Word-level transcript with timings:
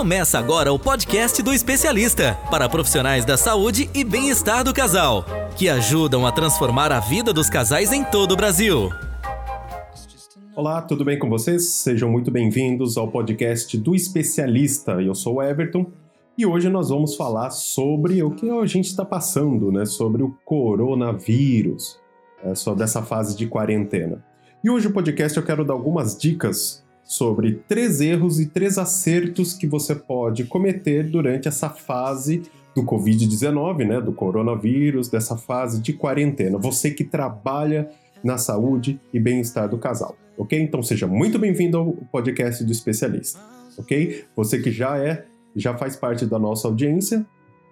Começa 0.00 0.38
agora 0.38 0.72
o 0.72 0.78
podcast 0.78 1.42
do 1.42 1.52
especialista 1.52 2.34
para 2.50 2.70
profissionais 2.70 3.26
da 3.26 3.36
saúde 3.36 3.90
e 3.94 4.02
bem-estar 4.02 4.64
do 4.64 4.72
casal, 4.72 5.26
que 5.58 5.68
ajudam 5.68 6.26
a 6.26 6.32
transformar 6.32 6.90
a 6.90 6.98
vida 6.98 7.34
dos 7.34 7.50
casais 7.50 7.92
em 7.92 8.02
todo 8.02 8.32
o 8.32 8.36
Brasil. 8.36 8.88
Olá, 10.56 10.80
tudo 10.80 11.04
bem 11.04 11.18
com 11.18 11.28
vocês? 11.28 11.66
Sejam 11.66 12.10
muito 12.10 12.30
bem-vindos 12.30 12.96
ao 12.96 13.08
podcast 13.08 13.76
do 13.76 13.94
especialista. 13.94 14.92
Eu 15.02 15.14
sou 15.14 15.34
o 15.34 15.42
Everton 15.42 15.84
e 16.38 16.46
hoje 16.46 16.70
nós 16.70 16.88
vamos 16.88 17.14
falar 17.14 17.50
sobre 17.50 18.22
o 18.22 18.30
que 18.30 18.48
a 18.48 18.64
gente 18.64 18.86
está 18.86 19.04
passando, 19.04 19.70
né? 19.70 19.84
Sobre 19.84 20.22
o 20.22 20.34
coronavírus, 20.46 22.00
é, 22.42 22.54
sobre 22.54 22.84
essa 22.84 23.02
fase 23.02 23.36
de 23.36 23.46
quarentena. 23.46 24.24
E 24.64 24.70
hoje 24.70 24.86
o 24.86 24.94
podcast 24.94 25.36
eu 25.36 25.44
quero 25.44 25.62
dar 25.62 25.74
algumas 25.74 26.16
dicas 26.16 26.82
sobre 27.10 27.60
três 27.66 28.00
erros 28.00 28.38
e 28.38 28.46
três 28.46 28.78
acertos 28.78 29.52
que 29.52 29.66
você 29.66 29.96
pode 29.96 30.44
cometer 30.44 31.02
durante 31.02 31.48
essa 31.48 31.68
fase 31.68 32.42
do 32.72 32.84
Covid-19, 32.84 33.84
né, 33.84 34.00
do 34.00 34.12
coronavírus, 34.12 35.08
dessa 35.08 35.36
fase 35.36 35.82
de 35.82 35.92
quarentena. 35.92 36.56
Você 36.56 36.92
que 36.92 37.02
trabalha 37.02 37.90
na 38.22 38.38
saúde 38.38 39.00
e 39.12 39.18
bem-estar 39.18 39.68
do 39.68 39.76
casal, 39.76 40.16
ok? 40.38 40.56
Então 40.62 40.84
seja 40.84 41.08
muito 41.08 41.36
bem-vindo 41.36 41.78
ao 41.78 41.92
podcast 42.12 42.62
do 42.62 42.70
especialista, 42.70 43.40
ok? 43.76 44.26
Você 44.36 44.60
que 44.60 44.70
já 44.70 44.96
é, 44.96 45.24
já 45.56 45.76
faz 45.76 45.96
parte 45.96 46.24
da 46.24 46.38
nossa 46.38 46.68
audiência, 46.68 47.26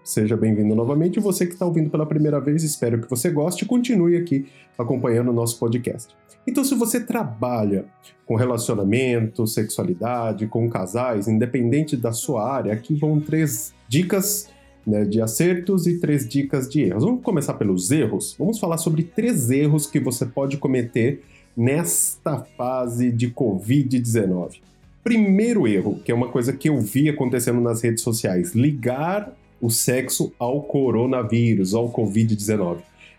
seja 0.09 0.39
bem-vindo 0.39 0.75
novamente. 0.75 1.21
Você 1.21 1.45
que 1.45 1.53
está 1.53 1.67
ouvindo 1.67 1.91
pela 1.91 2.07
primeira 2.07 2.41
vez, 2.41 2.63
espero 2.63 2.99
que 2.99 3.11
você 3.11 3.29
goste 3.29 3.65
e 3.65 3.69
continue 3.69 4.17
aqui 4.17 4.47
acompanhando 4.79 5.29
o 5.29 5.35
nosso 5.35 5.59
podcast. 5.59 6.17
Então, 6.47 6.65
se 6.65 6.75
você 6.75 6.99
trabalha 6.99 7.85
com 8.25 8.35
relacionamento, 8.35 9.47
sexualidade, 9.47 10.47
com 10.47 10.69
casais, 10.71 11.29
independente 11.29 11.95
da 11.95 12.11
sua 12.11 12.51
área, 12.51 12.73
aqui 12.73 12.95
vão 12.95 13.21
três 13.21 13.75
dicas 13.87 14.49
né, 14.87 15.05
de 15.05 15.21
acertos 15.21 15.87
e 15.87 16.01
três 16.01 16.27
dicas 16.27 16.67
de 16.71 16.81
erros. 16.85 17.05
Vamos 17.05 17.23
começar 17.23 17.55
pelos 17.55 17.91
erros? 17.91 18.35
Vamos 18.39 18.59
falar 18.59 18.79
sobre 18.79 19.03
três 19.03 19.51
erros 19.51 19.87
que 19.87 20.01
você 20.01 20.25
pode 20.25 20.57
cometer 20.57 21.23
nesta 21.55 22.39
fase 22.57 23.13
de 23.13 23.31
Covid-19. 23.31 24.63
Primeiro 25.05 25.69
erro, 25.69 26.01
que 26.03 26.11
é 26.11 26.15
uma 26.15 26.29
coisa 26.29 26.55
que 26.55 26.71
eu 26.71 26.81
vi 26.81 27.11
acontecendo 27.11 27.61
nas 27.61 27.83
redes 27.83 28.03
sociais, 28.03 28.55
ligar 28.55 29.37
o 29.61 29.71
sexo 29.71 30.33
ao 30.39 30.63
coronavírus, 30.63 31.75
ao 31.75 31.91
Covid-19. 31.91 32.79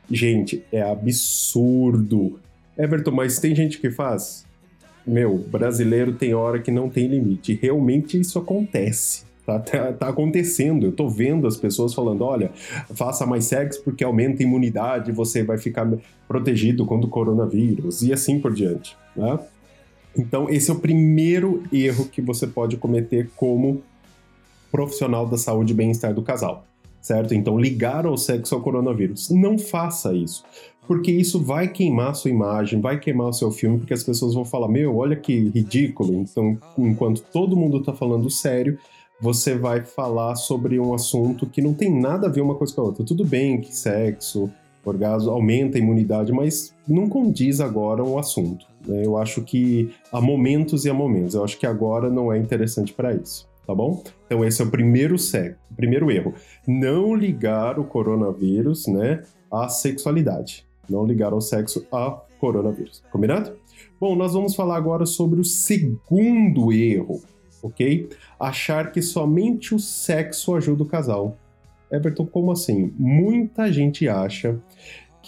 Gente, 0.10 0.64
é 0.72 0.82
absurdo. 0.82 2.40
Everton, 2.78 3.12
mas 3.12 3.40
tem 3.40 3.56
gente 3.56 3.80
que 3.80 3.92
faz? 3.92 4.46
Meu, 5.06 5.38
brasileiro 5.38 6.14
tem 6.14 6.34
hora 6.34 6.60
que 6.60 6.72
não 6.72 6.90
tem 6.90 7.08
limite. 7.08 7.60
Realmente 7.62 8.20
isso 8.20 8.40
acontece. 8.40 9.28
Tá, 9.46 9.60
tá, 9.60 9.94
tá, 9.94 10.08
acontecendo. 10.10 10.86
Eu 10.86 10.92
tô 10.92 11.10
vendo 11.10 11.48
as 11.48 11.58
pessoas 11.58 11.94
falando: 11.94 12.24
olha, 12.24 12.52
faça 12.94 13.26
mais 13.26 13.46
sexo 13.46 13.82
porque 13.84 14.04
aumenta 14.04 14.44
a 14.44 14.46
imunidade, 14.46 15.12
você 15.12 15.44
vai 15.44 15.58
ficar 15.58 15.92
protegido 16.28 16.86
contra 16.86 17.08
o 17.08 17.10
coronavírus 17.10 18.04
e 18.04 18.14
assim 18.14 18.40
por 18.40 18.54
diante. 18.54 18.96
Né? 19.16 19.40
Então, 20.16 20.50
esse 20.50 20.70
é 20.70 20.74
o 20.74 20.80
primeiro 20.80 21.64
erro 21.74 22.06
que 22.06 22.22
você 22.22 22.46
pode 22.46 22.78
cometer 22.78 23.30
como 23.36 23.82
profissional 24.72 25.26
da 25.26 25.38
saúde 25.38 25.74
e 25.74 25.76
bem-estar 25.76 26.14
do 26.14 26.22
casal, 26.22 26.66
certo? 27.02 27.34
Então, 27.34 27.58
ligar 27.58 28.06
o 28.06 28.18
sexo 28.18 28.56
ao 28.56 28.62
coronavírus. 28.62 29.30
Não 29.30 29.58
faça 29.58 30.14
isso, 30.14 30.44
porque 30.88 31.12
isso 31.12 31.40
vai 31.44 31.68
queimar 31.68 32.16
sua 32.16 32.32
imagem, 32.32 32.82
vai 32.82 33.00
queimar 33.00 33.28
o 33.28 33.34
seu 33.34 33.52
filme, 33.52 33.80
porque 33.80 33.94
as 33.94 34.04
pessoas 34.04 34.34
vão 34.34 34.46
falar: 34.46 34.68
meu, 34.68 34.98
olha 34.98 35.16
que 35.16 35.50
ridículo. 35.50 36.14
Então, 36.14 36.58
enquanto 36.78 37.22
todo 37.32 37.56
mundo 37.56 37.84
tá 37.84 37.94
falando 37.94 38.30
sério, 38.30 38.78
você 39.22 39.58
vai 39.58 39.82
falar 39.82 40.36
sobre 40.36 40.80
um 40.80 40.94
assunto 40.94 41.46
que 41.46 41.62
não 41.62 41.74
tem 41.74 41.94
nada 41.94 42.28
a 42.28 42.30
ver 42.30 42.42
uma 42.42 42.56
coisa 42.56 42.74
com 42.74 42.82
a 42.82 42.86
outra. 42.86 43.06
Tudo 43.06 43.26
bem 43.26 43.60
que 43.60 43.76
sexo, 43.76 44.50
orgasmo 44.86 45.30
aumenta 45.32 45.78
a 45.78 45.82
imunidade, 45.82 46.32
mas 46.32 46.74
não 46.88 47.10
condiz 47.10 47.60
agora 47.60 48.04
o 48.04 48.18
assunto. 48.18 48.66
Né? 48.88 49.06
Eu 49.06 49.18
acho 49.18 49.42
que 49.44 49.92
há 50.12 50.22
momentos 50.22 50.86
e 50.86 50.90
há 50.90 50.94
momentos. 50.94 51.36
Eu 51.36 51.44
acho 51.44 51.58
que 51.58 51.66
agora 51.66 52.10
não 52.10 52.32
é 52.32 52.38
interessante 52.38 52.94
para 52.94 53.14
isso 53.14 53.50
tá 53.70 53.76
bom? 53.76 54.04
Então 54.26 54.44
esse 54.44 54.64
é 54.64 54.66
o 54.66 54.72
primeiro, 54.72 55.16
o 55.16 55.76
primeiro 55.76 56.10
erro. 56.10 56.34
Não 56.68 57.14
ligar 57.14 57.78
o 57.78 57.84
coronavírus, 57.84 58.88
né, 58.88 59.22
à 59.52 59.70
sexualidade. 59.70 60.66
Não 60.90 61.06
ligar 61.06 61.34
ao 61.34 61.40
sexo 61.40 61.86
a 61.92 62.20
coronavírus. 62.40 63.04
Combinado? 63.12 63.56
Bom, 64.02 64.16
nós 64.16 64.34
vamos 64.34 64.56
falar 64.56 64.76
agora 64.76 65.06
sobre 65.06 65.40
o 65.40 65.44
segundo 65.44 66.74
erro, 66.74 67.22
ok? 67.62 68.10
Achar 68.40 68.92
que 68.92 69.04
somente 69.04 69.76
o 69.76 69.80
sexo 69.80 70.56
ajuda 70.56 70.82
o 70.82 70.88
casal. 70.88 71.38
Everton, 71.92 72.26
como 72.26 72.52
assim? 72.52 72.92
Muita 72.98 73.72
gente 73.72 74.10
acha 74.10 74.60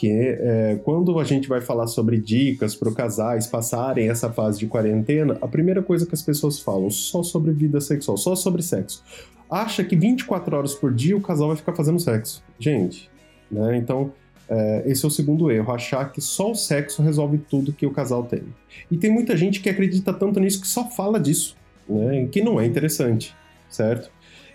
é, 0.10 0.80
quando 0.84 1.20
a 1.20 1.24
gente 1.24 1.48
vai 1.48 1.62
falar 1.62 1.88
sobre 1.88 2.20
dicas 2.20 2.76
para 2.76 2.92
casais 2.92 3.48
passarem 3.48 4.10
essa 4.10 4.32
fase 4.32 4.60
de 4.60 4.68
quarentena, 4.68 5.38
a 5.42 5.48
primeira 5.48 5.82
coisa 5.82 6.06
que 6.06 6.14
as 6.14 6.22
pessoas 6.22 6.60
falam 6.60 6.90
só 6.90 7.24
sobre 7.24 7.52
vida 7.52 7.80
sexual, 7.82 8.18
só 8.18 8.36
sobre 8.36 8.62
sexo. 8.62 9.04
Acha 9.50 9.84
que 9.84 9.96
24 9.96 10.56
horas 10.56 10.74
por 10.74 10.94
dia 10.94 11.16
o 11.16 11.22
casal 11.22 11.50
vai 11.50 11.58
ficar 11.58 11.74
fazendo 11.74 12.00
sexo. 12.00 12.44
Gente, 12.58 13.10
né? 13.52 13.78
Então, 13.78 14.14
é, 14.50 14.84
esse 14.86 15.06
é 15.06 15.08
o 15.08 15.12
segundo 15.12 15.52
erro, 15.52 15.72
achar 15.72 16.12
que 16.12 16.22
só 16.22 16.52
o 16.52 16.56
sexo 16.56 17.02
resolve 17.02 17.38
tudo 17.38 17.74
que 17.74 17.86
o 17.86 17.92
casal 17.92 18.24
tem. 18.24 18.44
E 18.90 18.98
tem 18.98 19.12
muita 19.12 19.36
gente 19.36 19.60
que 19.60 19.70
acredita 19.70 20.14
tanto 20.14 20.40
nisso 20.40 20.62
que 20.62 20.68
só 20.68 20.90
fala 20.90 21.20
disso, 21.20 21.56
né? 21.88 22.28
Que 22.32 22.42
não 22.42 22.60
é 22.60 22.66
interessante, 22.66 23.36
certo? 23.70 24.12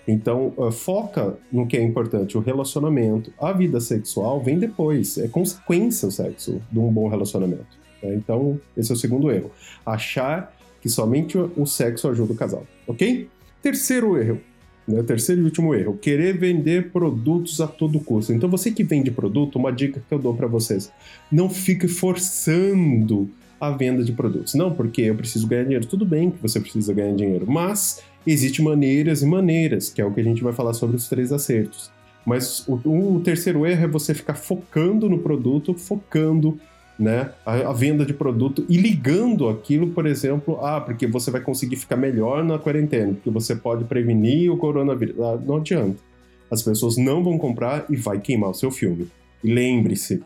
Então, 0.07 0.53
uh, 0.57 0.71
foca 0.71 1.37
no 1.51 1.67
que 1.67 1.77
é 1.77 1.83
importante, 1.83 2.39
o 2.39 2.41
relacionamento. 2.41 3.33
A 3.41 3.53
vida 3.53 3.81
sexual 3.81 4.41
vem 4.41 4.59
depois, 4.59 5.19
é 5.19 5.27
consequência 5.27 6.07
o 6.07 6.13
sexo 6.13 6.61
de 6.71 6.79
um 6.79 6.93
bom 6.93 7.09
relacionamento. 7.09 7.67
Né? 8.03 8.15
Então, 8.15 8.61
esse 8.77 8.91
é 8.93 8.95
o 8.95 8.99
segundo 8.99 9.31
erro. 9.31 9.51
Achar 9.85 10.55
que 10.81 10.89
somente 10.89 11.37
o 11.37 11.67
sexo 11.67 12.09
ajuda 12.09 12.33
o 12.33 12.37
casal, 12.37 12.65
ok? 12.87 13.29
Terceiro 13.61 14.17
erro, 14.17 14.41
né? 14.87 15.03
terceiro 15.03 15.41
e 15.41 15.45
último 15.45 15.75
erro, 15.75 15.97
querer 15.97 16.39
vender 16.39 16.93
produtos 16.93 17.61
a 17.61 17.67
todo 17.67 17.99
custo. 17.99 18.33
Então, 18.33 18.49
você 18.49 18.71
que 18.71 18.85
vende 18.85 19.11
produto, 19.11 19.57
uma 19.57 19.73
dica 19.73 20.01
que 20.07 20.15
eu 20.15 20.19
dou 20.21 20.35
para 20.35 20.47
vocês, 20.47 20.93
não 21.33 21.51
fique 21.51 21.89
forçando 21.89 23.29
a 23.61 23.71
venda 23.71 24.05
de 24.05 24.13
produtos. 24.13 24.55
Não, 24.55 24.73
porque 24.73 25.03
eu 25.03 25.15
preciso 25.15 25.47
ganhar 25.47 25.65
dinheiro. 25.65 25.87
Tudo 25.87 26.05
bem 26.05 26.31
que 26.31 26.41
você 26.41 26.61
precisa 26.61 26.93
ganhar 26.93 27.15
dinheiro, 27.15 27.51
mas 27.51 28.03
existem 28.27 28.65
maneiras 28.65 29.23
e 29.23 29.27
maneiras, 29.27 29.89
que 29.89 30.01
é 30.01 30.05
o 30.05 30.13
que 30.13 30.21
a 30.21 30.25
gente 30.25 30.43
vai 30.43 30.53
falar 30.53 30.75
sobre 30.75 30.97
os 30.97 31.09
três 31.09 31.33
acertos. 31.33 31.91
Mas 32.25 32.67
o, 32.67 32.75
o 32.75 33.21
terceiro 33.21 33.65
erro 33.65 33.85
é 33.85 33.89
você 33.89 34.13
ficar 34.13 34.35
focando 34.35 35.09
no 35.09 35.19
produto, 35.19 35.75
focando 35.75 36.59
né, 36.99 37.31
a, 37.45 37.53
a, 37.71 37.73
venda 37.73 38.05
de 38.05 38.13
produto 38.13 38.65
e 38.69 38.77
ligando 38.77 39.49
aquilo, 39.49 39.89
por 39.89 40.07
exemplo, 40.07 40.59
ah, 40.65 40.81
porque 40.81 41.07
você 41.07 41.31
vai 41.31 41.41
conseguir 41.41 41.77
ficar 41.77 41.97
melhor 41.97 42.43
na 42.43 42.59
quarentena, 42.59 43.13
porque 43.13 43.31
você 43.31 43.55
pode 43.55 43.85
prevenir 43.85 44.51
o 44.51 44.57
coronavírus. 44.57 45.21
Ah, 45.21 45.39
não 45.45 45.59
adianta. 45.59 45.99
As 46.51 46.63
pessoas 46.63 46.97
não 46.97 47.23
vão 47.23 47.39
comprar 47.39 47.87
e 47.89 47.97
vai 47.97 48.21
queimar 48.21 48.51
o 48.51 48.55
seu 48.55 48.71
filme. 48.71 49.09
E 49.45 49.53
lembre-se, 49.53 50.23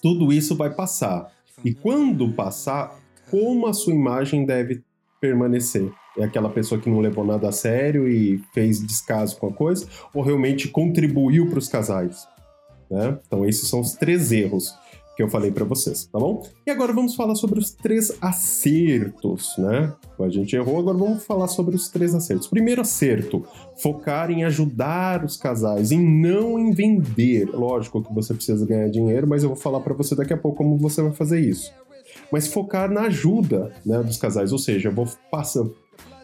tudo 0.00 0.32
isso 0.32 0.56
vai 0.56 0.70
passar. 0.70 1.30
E 1.64 1.72
quando 1.72 2.32
passar, 2.32 2.98
como 3.30 3.66
a 3.66 3.72
sua 3.72 3.92
imagem 3.92 4.44
deve 4.44 4.82
permanecer? 5.22 5.88
É 6.18 6.24
aquela 6.24 6.50
pessoa 6.50 6.80
que 6.80 6.90
não 6.90 6.98
levou 6.98 7.24
nada 7.24 7.48
a 7.48 7.52
sério 7.52 8.08
e 8.08 8.42
fez 8.52 8.84
descaso 8.84 9.36
com 9.38 9.46
a 9.46 9.52
coisa, 9.52 9.86
ou 10.12 10.22
realmente 10.22 10.68
contribuiu 10.68 11.48
para 11.48 11.60
os 11.60 11.68
casais? 11.68 12.26
Né? 12.90 13.16
Então, 13.24 13.46
esses 13.46 13.68
são 13.68 13.80
os 13.80 13.92
três 13.92 14.32
erros 14.32 14.74
que 15.16 15.22
eu 15.22 15.28
falei 15.28 15.50
para 15.50 15.64
vocês, 15.64 16.06
tá 16.06 16.18
bom? 16.18 16.42
E 16.66 16.70
agora 16.70 16.92
vamos 16.92 17.14
falar 17.14 17.34
sobre 17.34 17.58
os 17.58 17.70
três 17.70 18.16
acertos, 18.20 19.54
né? 19.58 19.92
A 20.18 20.28
gente 20.28 20.56
errou, 20.56 20.78
agora 20.78 20.96
vamos 20.96 21.24
falar 21.24 21.48
sobre 21.48 21.74
os 21.74 21.88
três 21.88 22.14
acertos. 22.14 22.46
Primeiro 22.46 22.80
acerto, 22.80 23.44
focar 23.76 24.30
em 24.30 24.44
ajudar 24.44 25.24
os 25.24 25.36
casais, 25.36 25.90
em 25.90 26.00
não 26.00 26.58
em 26.58 26.72
vender. 26.72 27.48
Lógico 27.50 28.02
que 28.02 28.12
você 28.12 28.32
precisa 28.32 28.64
ganhar 28.64 28.88
dinheiro, 28.88 29.26
mas 29.26 29.42
eu 29.42 29.50
vou 29.50 29.58
falar 29.58 29.80
para 29.80 29.94
você 29.94 30.14
daqui 30.14 30.32
a 30.32 30.36
pouco 30.36 30.58
como 30.58 30.78
você 30.78 31.02
vai 31.02 31.12
fazer 31.12 31.40
isso. 31.40 31.72
Mas 32.30 32.46
focar 32.46 32.90
na 32.90 33.02
ajuda, 33.02 33.72
né, 33.84 34.02
dos 34.02 34.16
casais, 34.16 34.52
ou 34.52 34.58
seja, 34.58 34.88
eu 34.88 34.94
vou 34.94 35.06
passar 35.30 35.64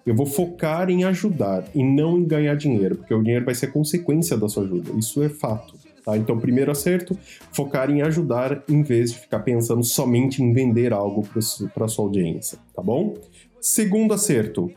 eu 0.07 0.15
vou 0.15 0.25
focar 0.25 0.89
em 0.89 1.05
ajudar 1.05 1.65
e 1.75 1.85
não 1.85 2.19
em 2.19 2.25
ganhar 2.25 2.55
dinheiro, 2.55 2.97
porque 2.97 3.13
o 3.13 3.23
dinheiro 3.23 3.45
vai 3.45 3.55
ser 3.55 3.67
consequência 3.67 4.39
da 4.39 4.49
sua 4.49 4.65
ajuda. 4.65 4.91
Isso 4.93 5.23
é 5.23 5.29
fato. 5.29 5.75
Tá? 6.03 6.17
Então, 6.17 6.39
primeiro 6.39 6.71
acerto, 6.71 7.15
focar 7.53 7.91
em 7.91 8.01
ajudar 8.01 8.65
em 8.67 8.83
vez 8.83 9.13
de 9.13 9.19
ficar 9.19 9.41
pensando 9.41 9.85
somente 9.85 10.43
em 10.43 10.51
vender 10.51 10.95
algo 10.95 11.29
para 11.75 11.89
sua 11.89 12.07
audiência, 12.07 12.59
tá 12.75 12.83
bom? 12.83 13.19
Segundo 13.61 14.15
acerto, 14.15 14.71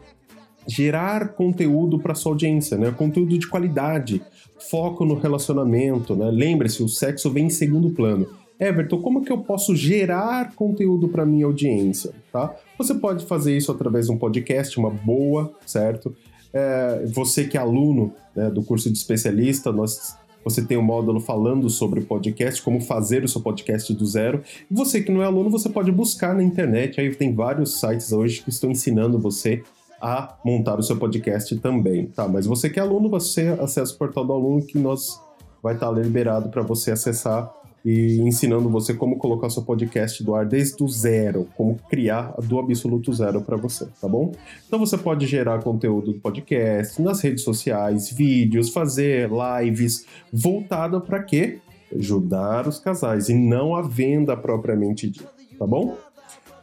gerar 0.67 1.29
conteúdo 1.29 1.97
para 1.97 2.13
sua 2.13 2.33
audiência, 2.33 2.77
né? 2.77 2.91
Conteúdo 2.91 3.37
de 3.37 3.47
qualidade, 3.47 4.21
foco 4.69 5.05
no 5.05 5.15
relacionamento, 5.15 6.13
né? 6.13 6.29
Lembre-se, 6.29 6.83
o 6.83 6.89
sexo 6.89 7.31
vem 7.31 7.45
em 7.45 7.49
segundo 7.49 7.91
plano. 7.91 8.27
Everton, 8.61 9.01
como 9.01 9.23
que 9.23 9.31
eu 9.31 9.39
posso 9.39 9.75
gerar 9.75 10.53
conteúdo 10.55 11.09
para 11.09 11.25
minha 11.25 11.45
audiência, 11.45 12.11
tá? 12.31 12.55
Você 12.77 12.93
pode 12.93 13.25
fazer 13.25 13.57
isso 13.57 13.71
através 13.71 14.05
de 14.05 14.11
um 14.11 14.17
podcast, 14.17 14.79
uma 14.79 14.91
boa, 14.91 15.51
certo? 15.65 16.15
é, 16.53 17.05
você 17.07 17.45
que 17.45 17.57
é 17.57 17.61
aluno 17.61 18.13
né, 18.35 18.49
do 18.49 18.63
curso 18.63 18.89
de 18.91 18.97
especialista, 18.97 19.71
nós 19.71 20.19
você 20.43 20.65
tem 20.65 20.75
um 20.75 20.81
módulo 20.81 21.19
falando 21.19 21.69
sobre 21.69 22.01
podcast, 22.01 22.63
como 22.63 22.81
fazer 22.81 23.23
o 23.23 23.27
seu 23.27 23.41
podcast 23.41 23.93
do 23.93 24.03
zero. 24.07 24.41
E 24.71 24.73
você 24.73 24.99
que 24.99 25.11
não 25.11 25.21
é 25.21 25.25
aluno, 25.25 25.51
você 25.51 25.69
pode 25.69 25.91
buscar 25.91 26.33
na 26.33 26.41
internet. 26.41 26.99
Aí 26.99 27.13
tem 27.13 27.31
vários 27.35 27.79
sites 27.79 28.11
hoje 28.11 28.41
que 28.41 28.49
estão 28.49 28.71
ensinando 28.71 29.19
você 29.19 29.61
a 30.01 30.35
montar 30.43 30.79
o 30.79 30.81
seu 30.81 30.97
podcast 30.97 31.55
também, 31.57 32.07
tá? 32.07 32.27
Mas 32.27 32.47
você 32.47 32.71
que 32.71 32.79
é 32.79 32.81
aluno, 32.81 33.07
você 33.07 33.55
acessa 33.61 33.93
o 33.93 33.97
portal 33.99 34.25
do 34.25 34.33
aluno 34.33 34.65
que 34.65 34.79
nós 34.79 35.21
vai 35.61 35.75
estar 35.75 35.91
liberado 35.91 36.49
para 36.49 36.63
você 36.63 36.89
acessar 36.89 37.53
e 37.83 38.19
ensinando 38.22 38.69
você 38.69 38.94
como 38.94 39.18
colocar 39.18 39.50
seu 39.50 39.63
podcast 39.63 40.24
do 40.24 40.36
ar 40.36 40.45
desde 40.45 40.83
o 40.83 40.88
zero, 40.88 41.48
como 41.56 41.80
criar 41.89 42.33
do 42.44 42.60
absoluto 42.60 43.12
zero 43.13 43.42
para 43.42 43.57
você, 43.57 43.88
tá 44.00 44.07
bom? 44.07 44.31
Então 44.68 44.80
você 44.80 44.98
pode 44.98 45.25
gerar 45.25 45.63
conteúdo 45.63 46.13
do 46.13 46.19
podcast 46.19 47.01
nas 47.01 47.22
redes 47.22 47.44
sociais, 47.44 48.12
vídeos, 48.12 48.69
fazer 48.69 49.30
lives 49.30 50.06
voltada 50.31 51.00
para 51.00 51.24
quê? 51.24 51.60
Ajudar 51.95 52.68
os 52.68 52.80
casais 52.80 53.30
e 53.30 53.33
não 53.33 53.75
a 53.75 53.81
venda 53.81 54.38
propriamente 54.38 55.10
dita, 55.10 55.30
tá 55.57 55.66
bom? 55.66 55.98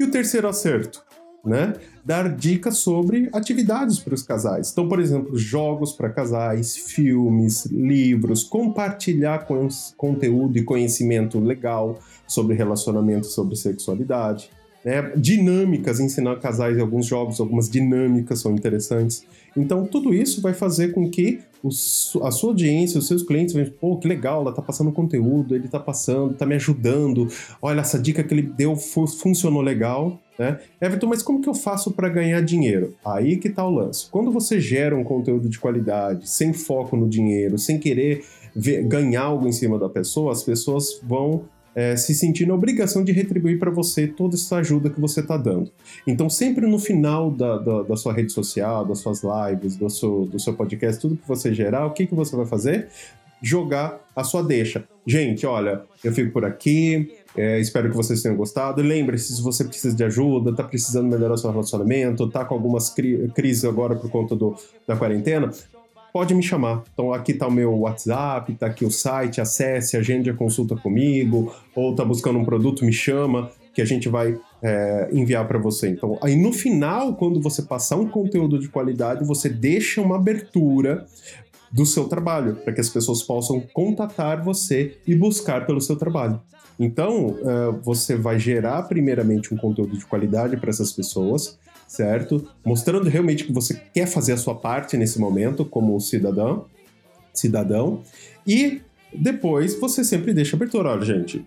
E 0.01 0.05
o 0.05 0.11
terceiro 0.11 0.49
acerto, 0.49 1.03
né? 1.45 1.75
Dar 2.09 2.35
dicas 2.35 2.79
sobre 2.79 3.29
atividades 3.35 3.99
para 3.99 4.15
os 4.15 4.23
casais. 4.23 4.71
Então, 4.73 4.89
por 4.89 4.99
exemplo, 4.99 5.37
jogos 5.37 5.93
para 5.93 6.09
casais, 6.09 6.75
filmes, 6.75 7.67
livros, 7.67 8.43
compartilhar 8.43 9.45
com 9.45 9.69
conteúdo 9.95 10.57
e 10.57 10.65
conhecimento 10.65 11.39
legal 11.39 11.99
sobre 12.27 12.57
relacionamento, 12.57 13.27
sobre 13.27 13.57
sexualidade. 13.57 14.49
Né? 14.83 15.13
Dinâmicas, 15.19 16.01
ensinar 16.01 16.37
casais 16.37 16.79
alguns 16.79 17.05
jogos, 17.05 17.41
algumas 17.41 17.69
dinâmicas 17.69 18.41
são 18.41 18.55
interessantes. 18.55 19.23
Então, 19.55 19.85
tudo 19.85 20.15
isso 20.15 20.41
vai 20.41 20.55
fazer 20.55 20.95
com 20.95 21.11
que 21.11 21.41
os, 21.63 22.17
a 22.23 22.31
sua 22.31 22.53
audiência, 22.53 22.99
os 22.99 23.07
seus 23.07 23.23
clientes 23.23 23.53
vejam, 23.53 23.75
pô, 23.79 23.99
que 23.99 24.09
legal, 24.09 24.41
ela 24.41 24.53
tá 24.55 24.63
passando 24.63 24.91
conteúdo, 24.93 25.55
ele 25.55 25.69
tá 25.69 25.79
passando, 25.79 26.33
tá 26.33 26.47
me 26.47 26.55
ajudando. 26.55 27.29
Olha, 27.61 27.81
essa 27.81 27.99
dica 27.99 28.25
que 28.25 28.33
ele 28.33 28.41
deu 28.41 28.75
funcionou 28.77 29.61
legal. 29.61 30.19
Né? 30.39 30.59
Everton, 30.81 31.09
mas 31.09 31.23
como 31.23 31.41
que 31.41 31.49
eu 31.49 31.55
faço 31.55 31.91
para 31.91 32.09
ganhar 32.09 32.41
dinheiro? 32.41 32.95
Aí 33.05 33.37
que 33.37 33.51
tá 33.51 33.67
o 33.67 33.71
lance. 33.71 34.09
Quando 34.09 34.31
você 34.31 34.61
gera 34.61 34.97
um 34.97 35.03
conteúdo 35.03 35.49
de 35.49 35.59
qualidade, 35.59 36.29
sem 36.31 36.53
foco 36.53 36.97
no 36.97 37.09
dinheiro, 37.09 37.59
sem 37.59 37.79
querer 37.79 38.25
ver, 38.55 38.85
ganhar 38.85 39.23
algo 39.23 39.49
em 39.49 39.53
cima 39.53 39.79
da 39.79 39.89
pessoa, 39.89 40.33
as 40.33 40.45
pessoas 40.45 41.01
vão 41.03 41.43
é, 41.75 41.97
se 41.97 42.15
sentir 42.15 42.47
na 42.47 42.55
obrigação 42.55 43.05
de 43.05 43.13
retribuir 43.13 43.59
para 43.59 43.71
você 43.71 44.07
toda 44.07 44.35
essa 44.35 44.57
ajuda 44.57 44.91
que 44.91 45.01
você 45.01 45.21
está 45.21 45.37
dando. 45.37 45.71
Então, 46.07 46.29
sempre 46.29 46.67
no 46.67 46.79
final 46.79 47.31
da, 47.31 47.59
da, 47.59 47.83
da, 47.83 47.97
sua 47.97 48.13
rede 48.13 48.33
social, 48.33 48.85
das 48.85 48.99
suas 48.99 49.23
lives, 49.23 49.77
do 49.77 49.89
seu, 49.91 50.27
do 50.27 50.41
seu 50.41 50.55
podcast, 50.55 51.01
tudo 51.01 51.17
que 51.17 51.27
você 51.27 51.53
gerar, 51.53 51.87
o 51.87 51.93
que, 51.93 52.07
que 52.07 52.15
você 52.15 52.35
vai 52.35 52.47
fazer? 52.47 52.89
Jogar 53.43 54.01
a 54.15 54.25
sua 54.25 54.43
deixa. 54.43 54.85
Gente, 55.07 55.47
olha, 55.47 55.83
eu 56.05 56.13
fico 56.13 56.33
por 56.33 56.45
aqui, 56.45 57.13
é, 57.37 57.59
espero 57.59 57.89
que 57.89 57.97
vocês 57.97 58.21
tenham 58.21 58.37
gostado. 58.37 58.83
Lembre-se, 58.83 59.37
se 59.37 59.43
você 59.43 59.65
precisa 59.65 59.97
de 59.97 60.05
ajuda, 60.05 60.55
tá 60.55 60.63
precisando 60.63 61.09
melhorar 61.09 61.37
seu 61.37 61.51
relacionamento, 61.51 62.29
tá 62.29 62.45
com 62.45 62.55
algumas 62.55 62.91
cri 62.91 63.31
crises 63.35 63.65
agora 63.65 63.97
por 63.97 64.11
conta 64.11 64.37
do, 64.37 64.55
da 64.87 64.97
quarentena, 64.97 65.51
pode 66.13 66.35
me 66.35 66.43
chamar. 66.43 66.83
Então 66.93 67.13
aqui 67.13 67.33
tá 67.33 67.47
o 67.47 67.51
meu 67.51 67.73
WhatsApp, 67.79 68.53
tá 68.55 68.67
aqui 68.67 68.85
o 68.85 68.91
site, 68.91 69.41
acesse, 69.41 69.97
agende 69.97 70.29
a 70.29 70.35
consulta 70.35 70.77
comigo, 70.77 71.55
ou 71.75 71.95
tá 71.95 72.05
buscando 72.05 72.39
um 72.39 72.45
produto, 72.45 72.85
me 72.85 72.93
chama, 72.93 73.51
que 73.73 73.81
a 73.81 73.85
gente 73.85 74.09
vai 74.09 74.37
é, 74.61 75.09
enviar 75.13 75.47
para 75.47 75.59
você. 75.59 75.89
Então, 75.89 76.19
aí 76.21 76.35
no 76.35 76.53
final, 76.53 77.15
quando 77.15 77.41
você 77.41 77.63
passar 77.63 77.95
um 77.95 78.09
conteúdo 78.09 78.59
de 78.59 78.69
qualidade, 78.69 79.25
você 79.25 79.49
deixa 79.49 80.03
uma 80.03 80.17
abertura 80.17 81.07
do 81.71 81.85
seu 81.85 82.05
trabalho, 82.09 82.57
para 82.57 82.73
que 82.73 82.81
as 82.81 82.89
pessoas 82.89 83.23
possam 83.23 83.61
contatar 83.73 84.43
você 84.43 84.99
e 85.07 85.15
buscar 85.15 85.67
pelo 85.67 85.81
seu 85.81 85.97
trabalho. 85.97 86.41
Então, 86.79 87.27
uh, 87.27 87.81
você 87.83 88.15
vai 88.17 88.39
gerar 88.39 88.85
primeiramente 88.85 89.53
um 89.53 89.57
conteúdo 89.57 89.97
de 89.97 90.07
qualidade 90.07 90.57
para 90.57 90.71
essas 90.71 90.93
pessoas, 90.93 91.59
certo? 91.87 92.47
Mostrando 92.65 93.09
realmente 93.09 93.45
que 93.45 93.53
você 93.53 93.75
quer 93.93 94.07
fazer 94.07 94.33
a 94.33 94.37
sua 94.37 94.55
parte 94.55 94.97
nesse 94.97 95.19
momento 95.19 95.65
como 95.65 95.99
cidadão, 96.01 96.67
cidadão, 97.35 98.03
e 98.47 98.81
depois 99.13 99.79
você 99.79 100.05
sempre 100.05 100.33
deixa 100.33 100.57
abertura, 100.57 100.91
olha, 100.91 101.05
gente. 101.05 101.45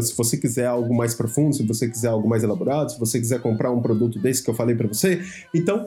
Se 0.00 0.16
você 0.16 0.36
quiser 0.36 0.66
algo 0.66 0.94
mais 0.94 1.14
profundo, 1.14 1.56
se 1.56 1.66
você 1.66 1.88
quiser 1.88 2.08
algo 2.08 2.28
mais 2.28 2.44
elaborado, 2.44 2.92
se 2.92 2.98
você 3.00 3.18
quiser 3.18 3.40
comprar 3.40 3.72
um 3.72 3.82
produto 3.82 4.20
desse 4.20 4.40
que 4.40 4.48
eu 4.48 4.54
falei 4.54 4.76
para 4.76 4.86
você, 4.86 5.20
então 5.52 5.84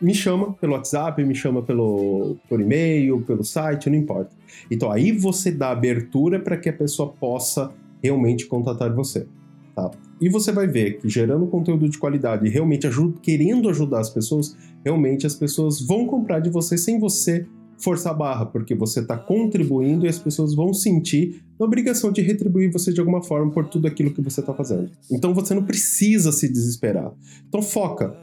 me 0.00 0.14
chama 0.14 0.52
pelo 0.54 0.74
WhatsApp, 0.74 1.22
me 1.24 1.34
chama 1.34 1.62
pelo 1.62 2.36
por 2.48 2.60
e-mail, 2.60 3.22
pelo 3.22 3.44
site, 3.44 3.88
não 3.88 3.96
importa. 3.96 4.30
Então 4.70 4.90
aí 4.90 5.12
você 5.12 5.50
dá 5.50 5.70
abertura 5.70 6.38
para 6.40 6.56
que 6.56 6.68
a 6.68 6.72
pessoa 6.72 7.12
possa 7.12 7.72
realmente 8.02 8.46
contatar 8.46 8.92
você. 8.94 9.26
Tá? 9.74 9.90
E 10.20 10.28
você 10.28 10.52
vai 10.52 10.66
ver 10.66 10.98
que 10.98 11.08
gerando 11.08 11.46
conteúdo 11.46 11.88
de 11.88 11.98
qualidade 11.98 12.46
e 12.46 12.50
realmente 12.50 12.86
ajuda, 12.86 13.18
querendo 13.20 13.68
ajudar 13.68 14.00
as 14.00 14.10
pessoas, 14.10 14.56
realmente 14.84 15.26
as 15.26 15.34
pessoas 15.34 15.80
vão 15.80 16.06
comprar 16.06 16.40
de 16.40 16.48
você 16.48 16.78
sem 16.78 16.98
você 16.98 17.46
forçar 17.78 18.12
a 18.12 18.16
barra, 18.16 18.46
porque 18.46 18.74
você 18.74 19.00
está 19.00 19.18
contribuindo 19.18 20.06
e 20.06 20.08
as 20.08 20.18
pessoas 20.18 20.54
vão 20.54 20.72
sentir 20.72 21.42
a 21.60 21.64
obrigação 21.64 22.10
de 22.10 22.22
retribuir 22.22 22.72
você 22.72 22.92
de 22.92 23.00
alguma 23.00 23.22
forma 23.22 23.50
por 23.52 23.68
tudo 23.68 23.86
aquilo 23.86 24.12
que 24.12 24.22
você 24.22 24.40
está 24.40 24.54
fazendo. 24.54 24.90
Então 25.10 25.34
você 25.34 25.54
não 25.54 25.62
precisa 25.62 26.32
se 26.32 26.50
desesperar. 26.50 27.12
Então 27.46 27.60
foca, 27.60 28.16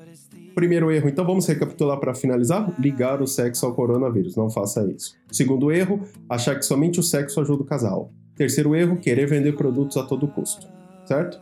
Primeiro 0.56 0.92
erro, 0.92 1.10
então 1.10 1.26
vamos 1.26 1.48
recapitular 1.48 2.00
para 2.00 2.14
finalizar? 2.14 2.74
Ligar 2.80 3.22
o 3.22 3.28
sexo 3.28 3.66
ao 3.66 3.74
coronavírus, 3.74 4.36
não 4.36 4.50
faça 4.50 4.86
isso. 4.96 5.16
Segundo 5.32 5.72
erro, 5.72 6.02
achar 6.30 6.56
que 6.56 6.66
somente 6.66 7.00
o 7.00 7.04
sexo 7.04 7.42
ajuda 7.42 7.64
o 7.64 7.66
casal. 7.66 8.12
Terceiro 8.36 8.76
erro, 8.76 8.98
querer 8.98 9.28
vender 9.28 9.54
produtos 9.54 9.98
a 9.98 10.04
todo 10.04 10.28
custo, 10.28 10.68
certo? 11.06 11.40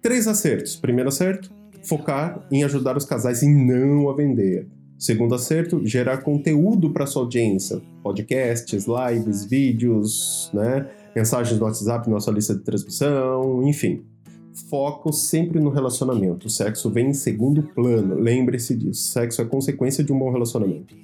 Três 0.00 0.26
acertos. 0.26 0.76
Primeiro 0.76 1.08
acerto, 1.08 1.50
focar 1.82 2.46
em 2.50 2.64
ajudar 2.64 2.96
os 2.96 3.04
casais 3.04 3.42
e 3.42 3.48
não 3.48 4.08
a 4.08 4.14
vender. 4.14 4.66
Segundo 4.98 5.34
acerto, 5.34 5.84
gerar 5.84 6.18
conteúdo 6.18 6.90
para 6.90 7.06
sua 7.06 7.22
audiência, 7.22 7.82
podcasts, 8.02 8.86
lives, 8.86 9.44
vídeos, 9.44 10.50
né? 10.54 10.88
mensagens 11.14 11.58
no 11.58 11.66
WhatsApp, 11.66 12.08
nossa 12.08 12.30
lista 12.30 12.54
de 12.54 12.62
transmissão, 12.62 13.62
enfim 13.66 14.04
foco 14.54 15.12
sempre 15.12 15.60
no 15.60 15.70
relacionamento. 15.70 16.46
O 16.46 16.50
sexo 16.50 16.90
vem 16.90 17.08
em 17.08 17.14
segundo 17.14 17.62
plano, 17.62 18.14
lembre-se 18.14 18.76
disso. 18.76 19.02
Sexo 19.10 19.42
é 19.42 19.44
consequência 19.44 20.04
de 20.04 20.12
um 20.12 20.18
bom 20.18 20.30
relacionamento. 20.30 20.94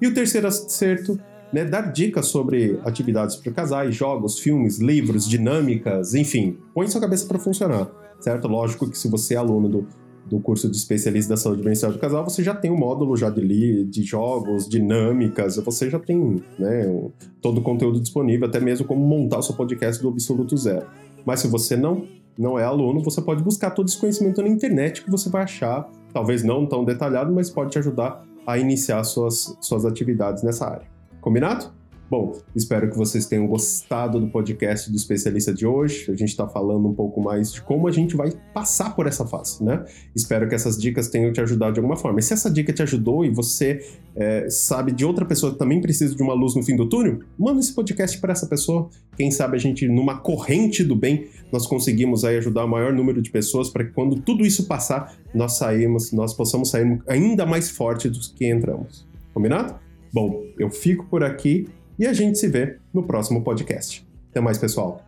E 0.00 0.06
o 0.06 0.14
terceiro 0.14 0.46
acerto, 0.46 1.18
né, 1.52 1.64
dar 1.64 1.92
dicas 1.92 2.26
sobre 2.26 2.78
atividades 2.84 3.36
para 3.36 3.52
casais, 3.52 3.94
jogos, 3.94 4.38
filmes, 4.38 4.78
livros, 4.78 5.28
dinâmicas, 5.28 6.14
enfim, 6.14 6.58
põe 6.74 6.88
sua 6.88 7.00
cabeça 7.00 7.26
para 7.26 7.38
funcionar, 7.38 7.90
certo? 8.20 8.48
Lógico 8.48 8.90
que 8.90 8.98
se 8.98 9.08
você 9.08 9.34
é 9.34 9.36
aluno 9.36 9.68
do, 9.68 9.86
do 10.26 10.40
curso 10.40 10.68
de 10.68 10.76
especialista 10.76 11.34
da 11.34 11.36
saúde 11.36 11.62
bem-estar 11.62 11.92
do 11.92 11.98
casal, 11.98 12.24
você 12.28 12.42
já 12.42 12.54
tem 12.54 12.72
um 12.72 12.76
módulo 12.76 13.16
já 13.16 13.30
de, 13.30 13.84
de 13.84 14.02
jogos, 14.02 14.68
dinâmicas, 14.68 15.56
você 15.56 15.88
já 15.88 16.00
tem 16.00 16.42
né, 16.58 17.10
todo 17.40 17.58
o 17.58 17.62
conteúdo 17.62 18.00
disponível, 18.00 18.48
até 18.48 18.58
mesmo 18.58 18.84
como 18.84 19.06
montar 19.06 19.38
o 19.38 19.42
seu 19.42 19.54
podcast 19.54 20.02
do 20.02 20.08
absoluto 20.08 20.56
zero. 20.56 20.86
Mas 21.24 21.40
se 21.40 21.48
você 21.48 21.76
não 21.76 22.04
não 22.38 22.58
é 22.58 22.64
aluno, 22.64 23.02
você 23.02 23.20
pode 23.20 23.42
buscar 23.42 23.70
todo 23.70 23.88
esse 23.88 23.98
conhecimento 23.98 24.42
na 24.42 24.48
internet 24.48 25.02
que 25.02 25.10
você 25.10 25.28
vai 25.28 25.44
achar, 25.44 25.88
talvez 26.12 26.42
não 26.42 26.66
tão 26.66 26.84
detalhado, 26.84 27.32
mas 27.32 27.50
pode 27.50 27.70
te 27.70 27.78
ajudar 27.78 28.24
a 28.46 28.58
iniciar 28.58 29.02
suas, 29.04 29.56
suas 29.60 29.84
atividades 29.84 30.42
nessa 30.42 30.66
área. 30.66 30.86
Combinado? 31.20 31.72
Bom, 32.08 32.38
espero 32.54 32.88
que 32.88 32.96
vocês 32.96 33.26
tenham 33.26 33.48
gostado 33.48 34.20
do 34.20 34.28
podcast 34.28 34.88
do 34.88 34.96
especialista 34.96 35.52
de 35.52 35.66
hoje. 35.66 36.08
A 36.08 36.14
gente 36.14 36.28
está 36.28 36.46
falando 36.46 36.86
um 36.86 36.94
pouco 36.94 37.20
mais 37.20 37.52
de 37.52 37.60
como 37.60 37.88
a 37.88 37.90
gente 37.90 38.14
vai 38.14 38.30
passar 38.54 38.94
por 38.94 39.08
essa 39.08 39.26
fase, 39.26 39.64
né? 39.64 39.84
Espero 40.14 40.48
que 40.48 40.54
essas 40.54 40.78
dicas 40.78 41.08
tenham 41.08 41.32
te 41.32 41.40
ajudado 41.40 41.72
de 41.72 41.80
alguma 41.80 41.96
forma. 41.96 42.20
E 42.20 42.22
se 42.22 42.32
essa 42.32 42.48
dica 42.48 42.72
te 42.72 42.80
ajudou 42.80 43.24
e 43.24 43.30
você 43.30 43.84
é, 44.14 44.48
sabe 44.48 44.92
de 44.92 45.04
outra 45.04 45.24
pessoa 45.24 45.52
que 45.52 45.58
também 45.58 45.80
precisa 45.80 46.14
de 46.14 46.22
uma 46.22 46.32
luz 46.32 46.54
no 46.54 46.62
fim 46.62 46.76
do 46.76 46.88
túnel, 46.88 47.18
manda 47.36 47.58
esse 47.58 47.74
podcast 47.74 48.20
para 48.20 48.32
essa 48.32 48.46
pessoa. 48.46 48.88
Quem 49.16 49.32
sabe 49.32 49.56
a 49.56 49.58
gente, 49.58 49.88
numa 49.88 50.20
corrente 50.20 50.84
do 50.84 50.94
bem, 50.94 51.26
nós 51.50 51.66
conseguimos 51.66 52.24
aí 52.24 52.36
ajudar 52.36 52.66
o 52.66 52.68
maior 52.68 52.92
número 52.92 53.20
de 53.20 53.30
pessoas 53.30 53.68
para 53.68 53.82
que 53.82 53.90
quando 53.90 54.20
tudo 54.20 54.46
isso 54.46 54.68
passar, 54.68 55.16
nós 55.34 55.58
saímos, 55.58 56.12
nós 56.12 56.32
possamos 56.32 56.70
sair 56.70 57.02
ainda 57.08 57.44
mais 57.44 57.68
forte 57.68 58.08
dos 58.08 58.28
que 58.28 58.48
entramos. 58.48 59.04
Combinado? 59.34 59.74
Bom, 60.14 60.44
eu 60.56 60.70
fico 60.70 61.04
por 61.06 61.24
aqui 61.24 61.66
e 61.98 62.06
a 62.06 62.12
gente 62.12 62.38
se 62.38 62.48
vê 62.48 62.78
no 62.92 63.02
próximo 63.02 63.42
podcast. 63.42 64.06
Até 64.30 64.40
mais, 64.40 64.58
pessoal. 64.58 65.02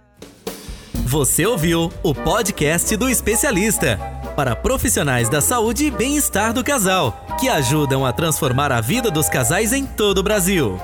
Você 1.04 1.46
ouviu 1.46 1.90
o 2.02 2.14
podcast 2.14 2.96
do 2.96 3.08
especialista 3.08 3.98
para 4.36 4.54
profissionais 4.54 5.28
da 5.28 5.40
saúde 5.40 5.86
e 5.86 5.90
bem-estar 5.90 6.52
do 6.52 6.62
casal, 6.62 7.26
que 7.40 7.48
ajudam 7.48 8.04
a 8.04 8.12
transformar 8.12 8.70
a 8.70 8.80
vida 8.80 9.10
dos 9.10 9.28
casais 9.28 9.72
em 9.72 9.84
todo 9.84 10.18
o 10.18 10.22
Brasil. 10.22 10.78